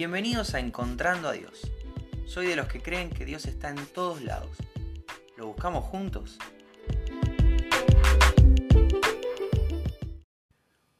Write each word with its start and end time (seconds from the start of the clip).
Bienvenidos 0.00 0.54
a 0.54 0.60
Encontrando 0.60 1.28
a 1.28 1.32
Dios. 1.32 1.70
Soy 2.24 2.46
de 2.46 2.56
los 2.56 2.68
que 2.68 2.80
creen 2.80 3.10
que 3.10 3.26
Dios 3.26 3.44
está 3.44 3.68
en 3.68 3.84
todos 3.84 4.22
lados. 4.22 4.56
¿Lo 5.36 5.48
buscamos 5.48 5.84
juntos? 5.84 6.38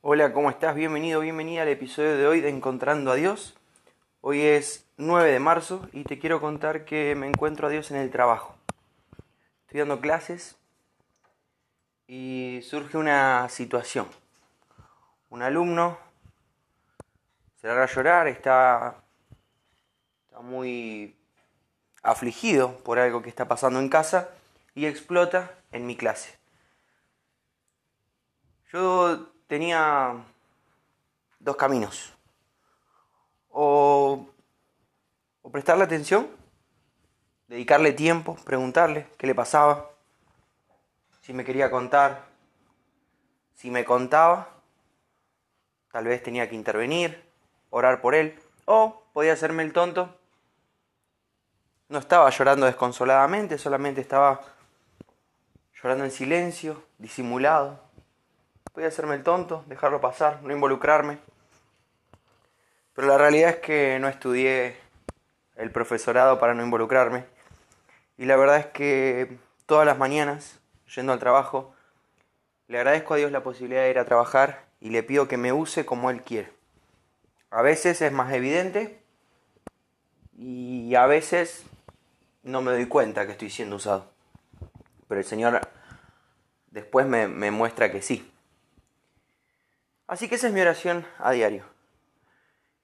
Hola, 0.02 0.34
¿cómo 0.34 0.50
estás? 0.50 0.74
Bienvenido, 0.74 1.20
bienvenida 1.20 1.62
al 1.62 1.68
episodio 1.68 2.18
de 2.18 2.26
hoy 2.26 2.42
de 2.42 2.50
Encontrando 2.50 3.10
a 3.10 3.14
Dios. 3.14 3.54
Hoy 4.20 4.42
es 4.42 4.84
9 4.98 5.32
de 5.32 5.40
marzo 5.40 5.88
y 5.94 6.04
te 6.04 6.18
quiero 6.18 6.42
contar 6.42 6.84
que 6.84 7.14
me 7.14 7.26
encuentro 7.26 7.68
a 7.68 7.70
Dios 7.70 7.90
en 7.90 7.96
el 7.96 8.10
trabajo. 8.10 8.54
Estoy 9.62 9.80
dando 9.80 10.02
clases 10.02 10.56
y 12.06 12.60
surge 12.64 12.98
una 12.98 13.48
situación. 13.48 14.08
Un 15.30 15.40
alumno 15.40 16.09
se 17.60 17.66
larga 17.66 17.84
a 17.84 17.86
llorar, 17.86 18.26
está, 18.26 18.96
está 20.24 20.40
muy 20.40 21.14
afligido 22.02 22.78
por 22.78 22.98
algo 22.98 23.20
que 23.20 23.28
está 23.28 23.46
pasando 23.46 23.78
en 23.80 23.90
casa 23.90 24.30
y 24.74 24.86
explota 24.86 25.54
en 25.70 25.86
mi 25.86 25.94
clase. 25.94 26.38
Yo 28.72 29.26
tenía 29.46 30.24
dos 31.38 31.56
caminos. 31.56 32.14
O, 33.50 34.26
o 35.42 35.50
prestarle 35.50 35.84
atención, 35.84 36.28
dedicarle 37.46 37.92
tiempo, 37.92 38.36
preguntarle 38.44 39.06
qué 39.18 39.26
le 39.26 39.34
pasaba, 39.34 39.90
si 41.20 41.34
me 41.34 41.44
quería 41.44 41.70
contar, 41.70 42.24
si 43.54 43.70
me 43.70 43.84
contaba, 43.84 44.48
tal 45.90 46.06
vez 46.06 46.22
tenía 46.22 46.48
que 46.48 46.54
intervenir, 46.54 47.29
orar 47.70 48.00
por 48.00 48.14
él, 48.14 48.38
o 48.66 49.02
podía 49.12 49.32
hacerme 49.32 49.62
el 49.62 49.72
tonto. 49.72 50.14
No 51.88 51.98
estaba 51.98 52.28
llorando 52.30 52.66
desconsoladamente, 52.66 53.58
solamente 53.58 54.00
estaba 54.00 54.40
llorando 55.82 56.04
en 56.04 56.10
silencio, 56.10 56.82
disimulado. 56.98 57.80
Podía 58.72 58.88
hacerme 58.88 59.16
el 59.16 59.22
tonto, 59.22 59.64
dejarlo 59.66 60.00
pasar, 60.00 60.42
no 60.42 60.52
involucrarme. 60.52 61.18
Pero 62.94 63.08
la 63.08 63.18
realidad 63.18 63.50
es 63.50 63.56
que 63.56 63.98
no 63.98 64.08
estudié 64.08 64.76
el 65.56 65.70
profesorado 65.70 66.38
para 66.38 66.54
no 66.54 66.62
involucrarme. 66.62 67.24
Y 68.18 68.26
la 68.26 68.36
verdad 68.36 68.58
es 68.58 68.66
que 68.66 69.38
todas 69.66 69.86
las 69.86 69.98
mañanas, 69.98 70.60
yendo 70.94 71.12
al 71.12 71.18
trabajo, 71.18 71.74
le 72.68 72.78
agradezco 72.78 73.14
a 73.14 73.16
Dios 73.16 73.32
la 73.32 73.42
posibilidad 73.42 73.82
de 73.82 73.90
ir 73.90 73.98
a 73.98 74.04
trabajar 74.04 74.66
y 74.80 74.90
le 74.90 75.02
pido 75.02 75.26
que 75.26 75.36
me 75.36 75.52
use 75.52 75.84
como 75.84 76.10
Él 76.10 76.22
quiere. 76.22 76.59
A 77.50 77.62
veces 77.62 78.00
es 78.00 78.12
más 78.12 78.32
evidente 78.32 79.02
y 80.38 80.94
a 80.94 81.06
veces 81.06 81.64
no 82.44 82.62
me 82.62 82.70
doy 82.70 82.86
cuenta 82.86 83.26
que 83.26 83.32
estoy 83.32 83.50
siendo 83.50 83.76
usado. 83.76 84.10
Pero 85.08 85.20
el 85.20 85.26
Señor 85.26 85.60
después 86.70 87.06
me, 87.06 87.50
muestra 87.50 87.90
que 87.90 88.02
sí. 88.02 88.32
Así 90.06 90.28
que 90.28 90.36
esa 90.36 90.46
es 90.46 90.52
mi 90.52 90.60
oración 90.60 91.04
a 91.18 91.32
diario. 91.32 91.64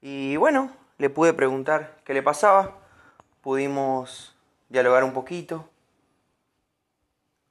Y 0.01 0.35
bueno, 0.35 0.75
le 0.97 1.09
pude 1.09 1.33
preguntar 1.33 1.97
qué 2.03 2.13
le 2.13 2.21
pasaba, 2.21 2.77
pudimos 3.41 4.35
dialogar 4.69 5.03
un 5.03 5.13
poquito, 5.13 5.69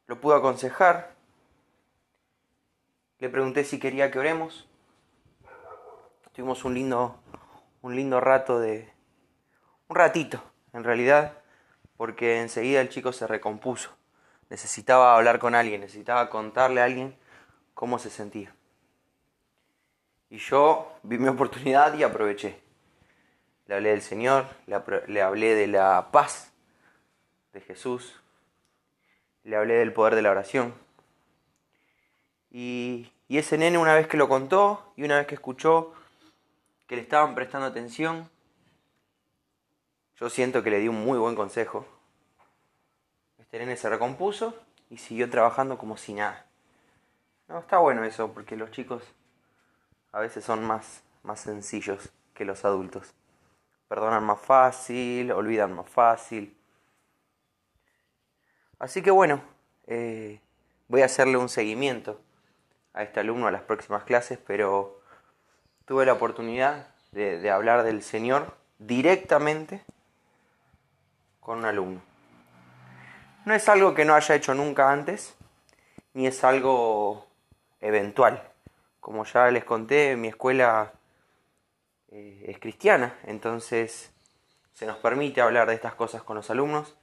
lo 0.06 0.20
pude 0.20 0.36
aconsejar, 0.36 1.14
le 3.18 3.28
pregunté 3.28 3.64
si 3.64 3.78
quería 3.78 4.10
que 4.10 4.18
oremos 4.18 4.68
Tuvimos 6.36 6.66
un 6.66 6.74
lindo, 6.74 7.18
un 7.80 7.96
lindo 7.96 8.20
rato 8.20 8.60
de... 8.60 8.92
Un 9.88 9.96
ratito, 9.96 10.42
en 10.74 10.84
realidad, 10.84 11.32
porque 11.96 12.42
enseguida 12.42 12.82
el 12.82 12.90
chico 12.90 13.10
se 13.14 13.26
recompuso. 13.26 13.96
Necesitaba 14.50 15.16
hablar 15.16 15.38
con 15.38 15.54
alguien, 15.54 15.80
necesitaba 15.80 16.28
contarle 16.28 16.82
a 16.82 16.84
alguien 16.84 17.16
cómo 17.72 17.98
se 17.98 18.10
sentía. 18.10 18.54
Y 20.28 20.36
yo 20.36 20.92
vi 21.02 21.16
mi 21.16 21.28
oportunidad 21.28 21.94
y 21.94 22.02
aproveché. 22.02 22.60
Le 23.66 23.76
hablé 23.76 23.88
del 23.92 24.02
Señor, 24.02 24.44
le, 24.66 25.22
hablé 25.22 25.54
de 25.54 25.68
la 25.68 26.10
paz 26.12 26.52
de 27.54 27.62
Jesús, 27.62 28.20
le 29.42 29.56
hablé 29.56 29.76
del 29.76 29.94
poder 29.94 30.14
de 30.14 30.20
la 30.20 30.32
oración. 30.32 30.74
Y, 32.50 33.10
y 33.26 33.38
ese 33.38 33.56
nene 33.56 33.78
una 33.78 33.94
vez 33.94 34.06
que 34.06 34.18
lo 34.18 34.28
contó 34.28 34.92
y 34.96 35.04
una 35.04 35.16
vez 35.16 35.26
que 35.26 35.34
escuchó 35.34 35.94
que 36.86 36.96
le 36.96 37.02
estaban 37.02 37.34
prestando 37.34 37.66
atención. 37.66 38.30
Yo 40.16 40.30
siento 40.30 40.62
que 40.62 40.70
le 40.70 40.78
di 40.78 40.88
un 40.88 41.04
muy 41.04 41.18
buen 41.18 41.34
consejo. 41.34 41.86
Este 43.38 43.58
nene 43.58 43.76
se 43.76 43.88
recompuso 43.90 44.54
y 44.90 44.98
siguió 44.98 45.28
trabajando 45.28 45.78
como 45.78 45.96
si 45.96 46.14
nada. 46.14 46.46
No, 47.48 47.58
está 47.58 47.78
bueno 47.78 48.04
eso, 48.04 48.32
porque 48.32 48.56
los 48.56 48.70
chicos 48.70 49.02
a 50.12 50.20
veces 50.20 50.44
son 50.44 50.64
más, 50.64 51.02
más 51.22 51.40
sencillos 51.40 52.10
que 52.34 52.44
los 52.44 52.64
adultos. 52.64 53.14
Perdonan 53.88 54.24
más 54.24 54.40
fácil, 54.40 55.30
olvidan 55.32 55.72
más 55.72 55.88
fácil. 55.88 56.56
Así 58.78 59.02
que 59.02 59.10
bueno, 59.10 59.42
eh, 59.86 60.40
voy 60.88 61.02
a 61.02 61.06
hacerle 61.06 61.36
un 61.36 61.48
seguimiento 61.48 62.20
a 62.92 63.02
este 63.02 63.20
alumno 63.20 63.46
a 63.46 63.52
las 63.52 63.62
próximas 63.62 64.04
clases, 64.04 64.38
pero 64.44 64.95
tuve 65.86 66.04
la 66.04 66.12
oportunidad 66.12 66.88
de, 67.12 67.50
hablar 67.50 67.84
del 67.84 68.02
Señor 68.02 68.54
directamente 68.78 69.82
con 71.40 71.58
un 71.60 71.64
alumno. 71.64 72.02
No 73.44 73.54
es 73.54 73.68
algo 73.68 73.94
que 73.94 74.04
no 74.04 74.14
haya 74.14 74.34
hecho 74.34 74.52
nunca 74.52 74.90
antes, 74.90 75.36
ni 76.12 76.26
es 76.26 76.42
algo 76.42 77.26
eventual. 77.80 78.42
Como 79.00 79.24
ya 79.24 79.48
les 79.52 79.64
conté, 79.64 80.16
mi 80.16 80.28
escuela 80.28 80.92
eh, 82.10 82.44
es 82.48 82.58
cristiana, 82.58 83.14
entonces 83.22 84.10
se 84.74 84.86
nos 84.86 84.96
permite 84.96 85.40
hablar 85.40 85.68
de 85.68 85.74
estas 85.74 85.94
cosas 85.94 86.22
con 86.24 86.36
los 86.36 86.50
alumnos. 86.50 86.96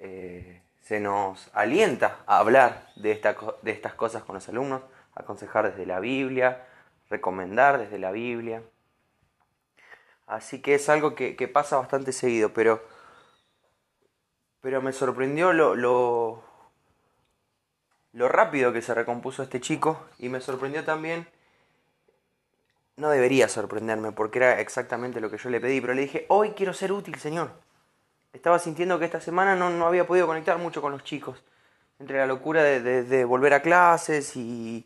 Eh, 0.00 0.60
se 0.82 0.98
nos 0.98 1.48
alienta 1.54 2.18
a 2.26 2.38
hablar 2.38 2.88
de, 2.96 3.20
de 3.62 3.70
estas 3.70 3.94
cosas 3.94 4.24
con 4.24 4.34
los 4.34 4.48
alumnos, 4.48 4.82
aconsejar 5.14 5.70
desde 5.70 5.86
la 5.86 6.00
Biblia, 6.00 6.66
recomendar 7.08 7.78
desde 7.78 7.98
la 7.98 8.10
Biblia. 8.10 8.62
Así 10.26 10.60
que 10.60 10.74
es 10.74 10.88
algo 10.88 11.14
que, 11.14 11.34
pasa 11.52 11.76
bastante 11.76 12.12
seguido, 12.12 12.52
pero, 12.52 12.82
pero 14.60 14.82
me 14.82 14.92
sorprendió 14.92 15.52
lo, 15.52 15.76
lo, 15.76 16.42
lo 18.12 18.28
rápido 18.28 18.72
que 18.72 18.82
se 18.82 18.94
recompuso 18.94 19.42
este 19.42 19.60
chico 19.60 20.06
y 20.18 20.28
me 20.28 20.40
sorprendió 20.40 20.84
también, 20.84 21.28
no 22.96 23.10
debería 23.10 23.48
sorprenderme 23.48 24.10
porque 24.10 24.38
era 24.38 24.60
exactamente 24.60 25.20
lo 25.20 25.30
que 25.30 25.38
yo 25.38 25.48
le 25.50 25.60
pedí, 25.60 25.80
pero 25.80 25.94
le 25.94 26.02
dije, 26.02 26.26
hoy 26.28 26.50
quiero 26.52 26.72
ser 26.72 26.92
útil, 26.92 27.16
Señor. 27.16 27.50
Estaba 28.32 28.58
sintiendo 28.58 28.98
que 28.98 29.04
esta 29.04 29.20
semana 29.20 29.54
no, 29.54 29.70
no 29.70 29.86
había 29.86 30.06
podido 30.06 30.26
conectar 30.26 30.58
mucho 30.58 30.82
con 30.82 30.92
los 30.92 31.04
chicos, 31.04 31.42
entre 32.00 32.18
la 32.18 32.26
locura 32.26 32.62
de 32.62 33.24
volver 33.24 33.54
a 33.54 33.62
clases 33.62 34.36
y, 34.36 34.84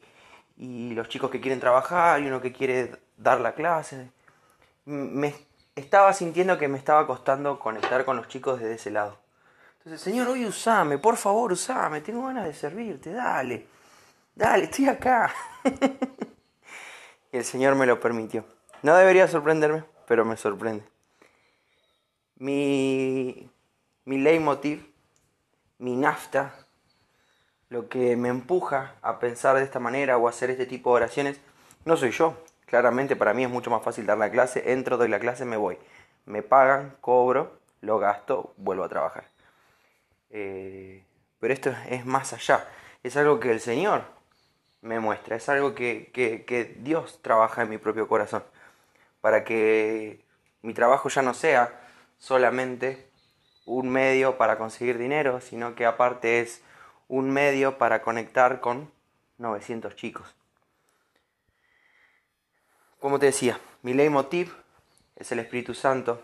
y 0.60 0.93
los 0.93 1.09
chicos 1.09 1.31
que 1.31 1.41
quieren 1.41 1.59
trabajar 1.59 2.21
y 2.21 2.26
uno 2.26 2.43
que 2.43 2.53
quiere 2.53 2.93
dar 3.16 3.41
la 3.41 3.54
clase. 3.54 4.10
Me 4.84 5.34
estaba 5.75 6.12
sintiendo 6.12 6.59
que 6.59 6.69
me 6.69 6.76
estaba 6.76 7.06
costando 7.06 7.59
conectar 7.59 8.04
con 8.04 8.19
los 8.19 8.28
chicos 8.28 8.60
desde 8.60 8.75
ese 8.75 8.91
lado. 8.91 9.19
Entonces, 9.78 10.03
Señor, 10.03 10.28
hoy 10.28 10.44
usame, 10.44 10.99
por 10.99 11.16
favor, 11.16 11.53
usame, 11.53 12.03
tengo 12.03 12.26
ganas 12.26 12.44
de 12.44 12.53
servirte, 12.53 13.10
dale, 13.10 13.66
dale, 14.34 14.65
estoy 14.65 14.88
acá. 14.88 15.32
y 17.32 17.38
el 17.38 17.44
Señor 17.44 17.75
me 17.75 17.87
lo 17.87 17.99
permitió. 17.99 18.44
No 18.82 18.94
debería 18.94 19.26
sorprenderme, 19.29 19.84
pero 20.06 20.26
me 20.26 20.37
sorprende. 20.37 20.84
Mi, 22.37 23.50
mi 24.05 24.19
leitmotiv, 24.19 24.87
mi 25.79 25.96
nafta, 25.96 26.52
lo 27.70 27.88
que 27.88 28.17
me 28.17 28.28
empuja 28.28 28.96
a 29.00 29.19
pensar 29.20 29.56
de 29.56 29.62
esta 29.62 29.78
manera 29.78 30.19
o 30.19 30.26
a 30.26 30.31
hacer 30.31 30.50
este 30.50 30.67
tipo 30.67 30.90
de 30.90 30.96
oraciones 30.96 31.40
no 31.84 31.96
soy 31.96 32.11
yo. 32.11 32.37
Claramente 32.67 33.17
para 33.17 33.32
mí 33.32 33.44
es 33.44 33.50
mucho 33.50 33.70
más 33.70 33.82
fácil 33.82 34.06
dar 34.06 34.19
la 34.19 34.31
clase, 34.31 34.72
entro, 34.72 34.96
doy 34.96 35.08
la 35.08 35.19
clase, 35.19 35.44
me 35.44 35.56
voy. 35.56 35.78
Me 36.26 36.43
pagan, 36.43 36.94
cobro, 37.00 37.58
lo 37.81 37.99
gasto, 37.99 38.52
vuelvo 38.58 38.84
a 38.84 38.88
trabajar. 38.88 39.25
Eh, 40.31 41.05
pero 41.38 41.55
esto 41.55 41.72
es 41.88 42.05
más 42.05 42.32
allá. 42.32 42.69
Es 43.02 43.17
algo 43.17 43.40
que 43.40 43.50
el 43.50 43.61
Señor 43.61 44.02
me 44.82 45.00
muestra. 45.00 45.37
Es 45.37 45.49
algo 45.49 45.75
que, 45.75 46.11
que 46.12 46.76
Dios 46.81 47.20
trabaja 47.22 47.62
en 47.62 47.70
mi 47.70 47.78
propio 47.78 48.06
corazón. 48.08 48.44
Para 49.20 49.44
que 49.44 50.25
mi 50.62 50.75
trabajo 50.75 51.08
ya 51.08 51.22
no 51.22 51.34
sea 51.34 51.81
solamente 52.19 53.08
un 53.64 53.88
medio 53.88 54.37
para 54.37 54.58
conseguir 54.58 54.99
dinero, 54.99 55.40
sino 55.40 55.75
que 55.75 55.87
aparte 55.87 56.40
es 56.40 56.62
un 57.10 57.28
medio 57.28 57.76
para 57.76 58.02
conectar 58.02 58.60
con 58.60 58.88
900 59.38 59.96
chicos. 59.96 60.32
Como 63.00 63.18
te 63.18 63.26
decía, 63.26 63.58
mi 63.82 63.94
leitmotiv 63.94 64.54
es 65.16 65.32
el 65.32 65.40
Espíritu 65.40 65.74
Santo 65.74 66.22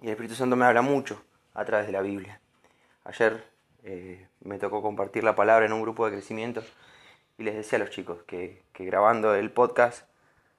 y 0.00 0.06
el 0.06 0.10
Espíritu 0.10 0.34
Santo 0.34 0.56
me 0.56 0.64
habla 0.64 0.82
mucho 0.82 1.22
a 1.54 1.64
través 1.64 1.86
de 1.86 1.92
la 1.92 2.02
Biblia. 2.02 2.40
Ayer 3.04 3.46
eh, 3.84 4.26
me 4.40 4.58
tocó 4.58 4.82
compartir 4.82 5.22
la 5.22 5.36
palabra 5.36 5.64
en 5.64 5.72
un 5.72 5.82
grupo 5.82 6.06
de 6.06 6.12
crecimiento 6.12 6.64
y 7.38 7.44
les 7.44 7.54
decía 7.54 7.76
a 7.76 7.80
los 7.80 7.90
chicos 7.90 8.24
que, 8.24 8.64
que 8.72 8.84
grabando 8.84 9.36
el 9.36 9.52
podcast, 9.52 10.08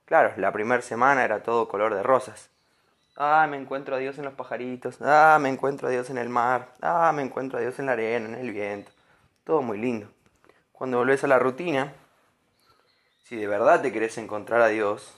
claro, 0.05 0.31
la 0.37 0.53
primera 0.53 0.81
semana 0.81 1.25
era 1.25 1.43
todo 1.43 1.67
color 1.67 1.93
de 1.93 2.03
rosas. 2.03 2.49
Ah, 3.17 3.47
me 3.49 3.57
encuentro 3.57 3.97
a 3.97 3.99
Dios 3.99 4.17
en 4.17 4.23
los 4.23 4.33
pajaritos. 4.33 4.97
Ah, 5.01 5.39
me 5.41 5.49
encuentro 5.49 5.89
a 5.89 5.91
Dios 5.91 6.09
en 6.09 6.19
el 6.19 6.29
mar. 6.29 6.69
Ah, 6.81 7.11
me 7.13 7.21
encuentro 7.21 7.57
a 7.57 7.61
Dios 7.61 7.77
en 7.79 7.87
la 7.87 7.93
arena, 7.93 8.29
en 8.29 8.35
el 8.35 8.51
viento. 8.53 8.91
Todo 9.45 9.61
muy 9.61 9.77
lindo. 9.77 10.07
Cuando 10.71 10.97
volvés 10.97 11.23
a 11.23 11.27
la 11.27 11.37
rutina, 11.37 11.93
si 13.23 13.35
de 13.35 13.45
verdad 13.45 13.83
te 13.83 13.91
querés 13.91 14.17
encontrar 14.17 14.59
a 14.61 14.69
Dios, 14.69 15.15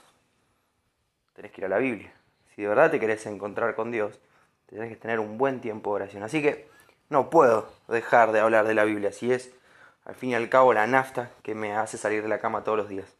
tenés 1.33 1.53
que 1.53 1.61
ir 1.61 1.65
a 1.65 1.69
la 1.69 1.77
Biblia. 1.77 2.13
Si 2.53 2.61
de 2.61 2.67
verdad 2.67 2.91
te 2.91 2.99
querés 2.99 3.25
encontrar 3.25 3.73
con 3.73 3.89
Dios, 3.89 4.19
tenés 4.65 4.89
que 4.89 4.97
tener 4.97 5.21
un 5.21 5.37
buen 5.37 5.61
tiempo 5.61 5.91
de 5.91 6.03
oración. 6.03 6.23
Así 6.23 6.41
que 6.41 6.67
no 7.07 7.29
puedo 7.29 7.71
dejar 7.87 8.33
de 8.33 8.41
hablar 8.41 8.67
de 8.67 8.73
la 8.73 8.83
Biblia, 8.83 9.13
si 9.13 9.31
es 9.31 9.53
al 10.03 10.15
fin 10.15 10.31
y 10.31 10.35
al 10.35 10.49
cabo 10.49 10.73
la 10.73 10.87
nafta 10.87 11.31
que 11.41 11.55
me 11.55 11.73
hace 11.73 11.97
salir 11.97 12.21
de 12.21 12.27
la 12.27 12.39
cama 12.39 12.65
todos 12.65 12.77
los 12.77 12.89
días. 12.89 13.15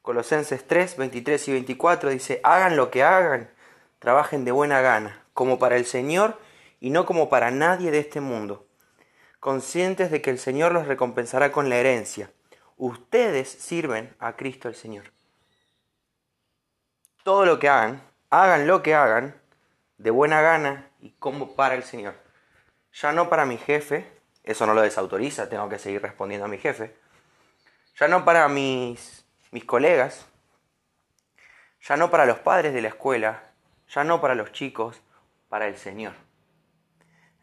Colosenses 0.00 0.66
3, 0.66 0.96
23 0.96 1.48
y 1.48 1.52
24 1.52 2.08
dice, 2.08 2.40
hagan 2.42 2.76
lo 2.76 2.90
que 2.90 3.02
hagan, 3.02 3.50
trabajen 3.98 4.46
de 4.46 4.52
buena 4.52 4.80
gana, 4.80 5.22
como 5.34 5.58
para 5.58 5.76
el 5.76 5.84
Señor 5.84 6.38
y 6.80 6.88
no 6.88 7.04
como 7.04 7.28
para 7.28 7.50
nadie 7.50 7.90
de 7.90 7.98
este 7.98 8.22
mundo, 8.22 8.65
conscientes 9.40 10.10
de 10.10 10.22
que 10.22 10.30
el 10.30 10.38
Señor 10.38 10.72
los 10.72 10.86
recompensará 10.86 11.52
con 11.52 11.68
la 11.68 11.76
herencia 11.76 12.30
ustedes 12.76 13.48
sirven 13.48 14.14
a 14.18 14.36
Cristo 14.36 14.68
el 14.68 14.74
Señor. 14.74 15.04
Todo 17.22 17.44
lo 17.44 17.58
que 17.58 17.68
hagan, 17.68 18.02
hagan 18.30 18.66
lo 18.66 18.82
que 18.82 18.94
hagan, 18.94 19.40
de 19.98 20.10
buena 20.10 20.42
gana 20.42 20.90
y 21.00 21.10
como 21.12 21.56
para 21.56 21.74
el 21.74 21.82
Señor. 21.82 22.14
Ya 22.92 23.12
no 23.12 23.28
para 23.28 23.46
mi 23.46 23.58
jefe, 23.58 24.06
eso 24.44 24.66
no 24.66 24.74
lo 24.74 24.82
desautoriza, 24.82 25.48
tengo 25.48 25.68
que 25.68 25.78
seguir 25.78 26.02
respondiendo 26.02 26.44
a 26.44 26.48
mi 26.48 26.58
jefe. 26.58 26.96
Ya 27.98 28.08
no 28.08 28.24
para 28.24 28.46
mis, 28.48 29.24
mis 29.50 29.64
colegas, 29.64 30.26
ya 31.80 31.96
no 31.96 32.10
para 32.10 32.26
los 32.26 32.38
padres 32.38 32.74
de 32.74 32.82
la 32.82 32.88
escuela, 32.88 33.42
ya 33.88 34.04
no 34.04 34.20
para 34.20 34.34
los 34.34 34.52
chicos, 34.52 35.00
para 35.48 35.66
el 35.66 35.76
Señor. 35.76 36.25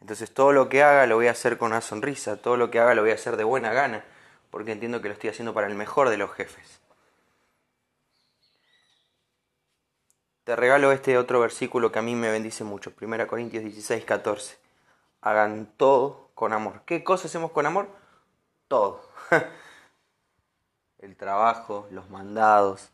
Entonces 0.04 0.34
todo 0.34 0.52
lo 0.52 0.68
que 0.68 0.82
haga 0.82 1.06
lo 1.06 1.16
voy 1.16 1.28
a 1.28 1.30
hacer 1.30 1.56
con 1.56 1.72
una 1.72 1.80
sonrisa, 1.80 2.36
todo 2.36 2.58
lo 2.58 2.70
que 2.70 2.78
haga 2.78 2.94
lo 2.94 3.00
voy 3.00 3.12
a 3.12 3.14
hacer 3.14 3.38
de 3.38 3.44
buena 3.44 3.72
gana, 3.72 4.04
porque 4.50 4.72
entiendo 4.72 5.00
que 5.00 5.08
lo 5.08 5.14
estoy 5.14 5.30
haciendo 5.30 5.54
para 5.54 5.66
el 5.66 5.74
mejor 5.74 6.10
de 6.10 6.18
los 6.18 6.30
jefes. 6.32 6.82
Te 10.44 10.56
regalo 10.56 10.92
este 10.92 11.16
otro 11.16 11.40
versículo 11.40 11.90
que 11.90 12.00
a 12.00 12.02
mí 12.02 12.14
me 12.14 12.30
bendice 12.30 12.64
mucho, 12.64 12.92
1 13.00 13.26
Corintios 13.26 13.64
16, 13.64 14.04
14. 14.04 14.58
Hagan 15.22 15.72
todo 15.78 16.28
con 16.34 16.52
amor. 16.52 16.82
¿Qué 16.84 17.02
cosa 17.02 17.26
hacemos 17.26 17.50
con 17.52 17.64
amor? 17.64 17.88
Todo. 18.68 19.08
el 20.98 21.16
trabajo, 21.16 21.88
los 21.90 22.10
mandados. 22.10 22.90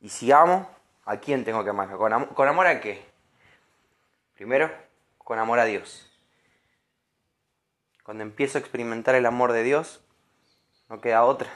Y 0.00 0.10
si 0.10 0.30
amo, 0.32 0.68
¿a 1.06 1.16
quién 1.16 1.46
tengo 1.46 1.64
que 1.64 1.70
amar? 1.70 1.90
¿Con, 1.96 2.26
¿Con 2.26 2.46
amor 2.46 2.66
a 2.66 2.78
qué? 2.78 3.06
Primero, 4.34 4.70
con 5.16 5.38
amor 5.38 5.58
a 5.58 5.64
Dios. 5.64 6.08
Cuando 8.10 8.24
empiezo 8.24 8.58
a 8.58 8.60
experimentar 8.60 9.14
el 9.14 9.24
amor 9.24 9.52
de 9.52 9.62
Dios, 9.62 10.00
no 10.88 11.00
queda 11.00 11.22
otra. 11.22 11.48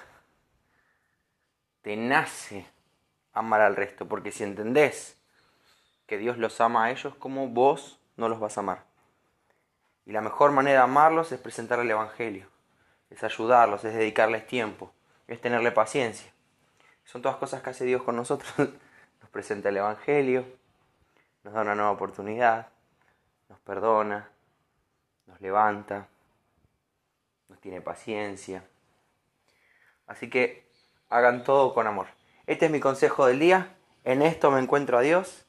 Te 1.82 1.96
nace 1.96 2.64
amar 3.32 3.60
al 3.60 3.74
resto, 3.74 4.06
porque 4.06 4.30
si 4.30 4.44
entendés 4.44 5.18
que 6.06 6.16
Dios 6.16 6.38
los 6.38 6.60
ama 6.60 6.84
a 6.84 6.90
ellos, 6.92 7.16
como 7.16 7.48
vos 7.48 7.98
no 8.16 8.28
los 8.28 8.38
vas 8.38 8.56
a 8.56 8.60
amar? 8.60 8.84
Y 10.06 10.12
la 10.12 10.20
mejor 10.20 10.52
manera 10.52 10.78
de 10.78 10.84
amarlos 10.84 11.32
es 11.32 11.40
presentar 11.40 11.80
el 11.80 11.90
Evangelio, 11.90 12.46
es 13.10 13.24
ayudarlos, 13.24 13.84
es 13.84 13.92
dedicarles 13.92 14.46
tiempo, 14.46 14.92
es 15.26 15.40
tenerle 15.40 15.72
paciencia. 15.72 16.32
Son 17.04 17.20
todas 17.20 17.36
cosas 17.38 17.62
que 17.62 17.70
hace 17.70 17.84
Dios 17.84 18.04
con 18.04 18.14
nosotros. 18.14 18.54
Nos 19.20 19.30
presenta 19.32 19.70
el 19.70 19.78
Evangelio, 19.78 20.46
nos 21.42 21.52
da 21.52 21.62
una 21.62 21.74
nueva 21.74 21.90
oportunidad, 21.90 22.68
nos 23.48 23.58
perdona, 23.58 24.28
nos 25.26 25.40
levanta, 25.40 26.06
nos 27.48 27.60
tiene 27.60 27.80
paciencia. 27.80 28.64
Así 30.06 30.28
que 30.28 30.66
hagan 31.08 31.44
todo 31.44 31.74
con 31.74 31.86
amor. 31.86 32.06
Este 32.46 32.66
es 32.66 32.72
mi 32.72 32.80
consejo 32.80 33.26
del 33.26 33.38
día. 33.38 33.74
En 34.04 34.22
esto 34.22 34.50
me 34.50 34.60
encuentro 34.60 34.98
a 34.98 35.00
Dios 35.00 35.46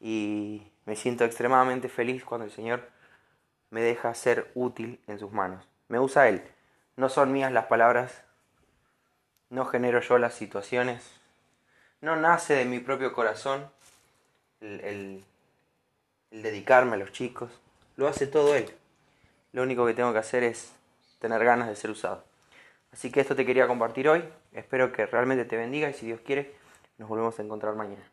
y 0.00 0.70
me 0.84 0.96
siento 0.96 1.24
extremadamente 1.24 1.88
feliz 1.88 2.24
cuando 2.24 2.44
el 2.44 2.50
Señor 2.52 2.88
me 3.70 3.80
deja 3.80 4.14
ser 4.14 4.50
útil 4.54 5.00
en 5.06 5.18
sus 5.18 5.32
manos. 5.32 5.66
Me 5.88 5.98
usa 5.98 6.28
Él. 6.28 6.42
No 6.96 7.08
son 7.08 7.32
mías 7.32 7.52
las 7.52 7.66
palabras. 7.66 8.22
No 9.48 9.64
genero 9.64 10.00
yo 10.00 10.18
las 10.18 10.34
situaciones. 10.34 11.20
No 12.00 12.16
nace 12.16 12.54
de 12.54 12.64
mi 12.64 12.80
propio 12.80 13.12
corazón 13.12 13.70
el, 14.60 15.24
el 16.30 16.42
dedicarme 16.42 16.94
a 16.94 16.98
los 16.98 17.12
chicos. 17.12 17.50
Lo 17.96 18.08
hace 18.08 18.26
todo 18.26 18.54
Él. 18.54 18.74
Lo 19.52 19.62
único 19.62 19.86
que 19.86 19.94
tengo 19.94 20.12
que 20.12 20.18
hacer 20.18 20.42
es 20.42 20.72
tener 21.22 21.42
ganas 21.44 21.68
de 21.68 21.76
ser 21.76 21.90
usado. 21.90 22.24
Así 22.92 23.10
que 23.10 23.20
esto 23.20 23.34
te 23.34 23.46
quería 23.46 23.66
compartir 23.68 24.08
hoy. 24.08 24.24
Espero 24.52 24.92
que 24.92 25.06
realmente 25.06 25.44
te 25.46 25.56
bendiga 25.56 25.88
y 25.88 25.94
si 25.94 26.04
Dios 26.04 26.20
quiere, 26.20 26.54
nos 26.98 27.08
volvemos 27.08 27.38
a 27.38 27.42
encontrar 27.42 27.74
mañana. 27.76 28.11